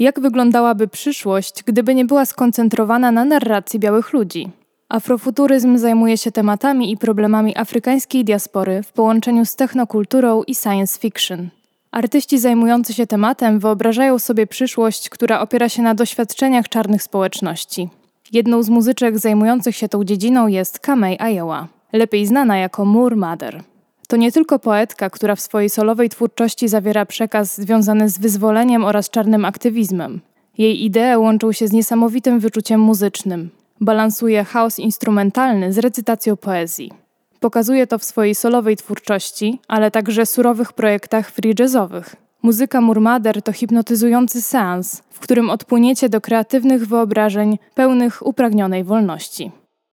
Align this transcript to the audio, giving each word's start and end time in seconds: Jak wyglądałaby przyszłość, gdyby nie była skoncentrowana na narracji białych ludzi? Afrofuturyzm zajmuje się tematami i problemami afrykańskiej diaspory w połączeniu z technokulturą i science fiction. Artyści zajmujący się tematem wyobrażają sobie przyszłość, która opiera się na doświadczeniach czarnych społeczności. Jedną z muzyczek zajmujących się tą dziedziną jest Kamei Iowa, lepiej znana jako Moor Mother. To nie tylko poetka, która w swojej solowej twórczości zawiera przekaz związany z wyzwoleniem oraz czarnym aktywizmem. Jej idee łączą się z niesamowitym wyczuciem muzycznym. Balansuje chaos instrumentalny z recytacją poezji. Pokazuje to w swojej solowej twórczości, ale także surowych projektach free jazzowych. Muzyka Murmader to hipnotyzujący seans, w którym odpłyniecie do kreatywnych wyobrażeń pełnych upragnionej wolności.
Jak 0.00 0.20
wyglądałaby 0.20 0.88
przyszłość, 0.88 1.62
gdyby 1.62 1.94
nie 1.94 2.04
była 2.04 2.24
skoncentrowana 2.26 3.12
na 3.12 3.24
narracji 3.24 3.80
białych 3.80 4.12
ludzi? 4.12 4.48
Afrofuturyzm 4.88 5.78
zajmuje 5.78 6.16
się 6.16 6.32
tematami 6.32 6.92
i 6.92 6.96
problemami 6.96 7.56
afrykańskiej 7.56 8.24
diaspory 8.24 8.82
w 8.82 8.92
połączeniu 8.92 9.44
z 9.44 9.56
technokulturą 9.56 10.42
i 10.42 10.54
science 10.54 10.98
fiction. 11.00 11.48
Artyści 11.90 12.38
zajmujący 12.38 12.94
się 12.94 13.06
tematem 13.06 13.58
wyobrażają 13.58 14.18
sobie 14.18 14.46
przyszłość, 14.46 15.08
która 15.08 15.40
opiera 15.40 15.68
się 15.68 15.82
na 15.82 15.94
doświadczeniach 15.94 16.68
czarnych 16.68 17.02
społeczności. 17.02 17.88
Jedną 18.32 18.62
z 18.62 18.68
muzyczek 18.68 19.18
zajmujących 19.18 19.76
się 19.76 19.88
tą 19.88 20.04
dziedziną 20.04 20.46
jest 20.46 20.78
Kamei 20.78 21.18
Iowa, 21.18 21.68
lepiej 21.92 22.26
znana 22.26 22.58
jako 22.58 22.84
Moor 22.84 23.16
Mother. 23.16 23.62
To 24.10 24.16
nie 24.16 24.32
tylko 24.32 24.58
poetka, 24.58 25.10
która 25.10 25.34
w 25.36 25.40
swojej 25.40 25.70
solowej 25.70 26.08
twórczości 26.08 26.68
zawiera 26.68 27.06
przekaz 27.06 27.60
związany 27.60 28.08
z 28.08 28.18
wyzwoleniem 28.18 28.84
oraz 28.84 29.10
czarnym 29.10 29.44
aktywizmem. 29.44 30.20
Jej 30.58 30.84
idee 30.84 31.18
łączą 31.18 31.52
się 31.52 31.68
z 31.68 31.72
niesamowitym 31.72 32.40
wyczuciem 32.40 32.80
muzycznym. 32.80 33.50
Balansuje 33.80 34.44
chaos 34.44 34.78
instrumentalny 34.78 35.72
z 35.72 35.78
recytacją 35.78 36.36
poezji. 36.36 36.92
Pokazuje 37.40 37.86
to 37.86 37.98
w 37.98 38.04
swojej 38.04 38.34
solowej 38.34 38.76
twórczości, 38.76 39.60
ale 39.68 39.90
także 39.90 40.26
surowych 40.26 40.72
projektach 40.72 41.30
free 41.30 41.54
jazzowych. 41.58 42.16
Muzyka 42.42 42.80
Murmader 42.80 43.42
to 43.42 43.52
hipnotyzujący 43.52 44.42
seans, 44.42 45.02
w 45.10 45.20
którym 45.20 45.50
odpłyniecie 45.50 46.08
do 46.08 46.20
kreatywnych 46.20 46.86
wyobrażeń 46.86 47.58
pełnych 47.74 48.26
upragnionej 48.26 48.84
wolności. 48.84 49.50